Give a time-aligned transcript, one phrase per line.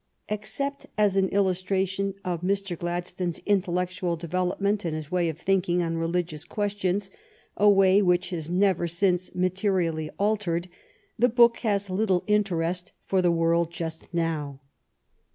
[0.29, 2.75] Except as an illustra tion of Mr.
[2.75, 7.11] Gladstone's intellectual development and his way of thinking on religious questions,
[7.55, 10.69] a way which has never since materially altered,
[11.19, 14.59] the book has little interest for the world just now.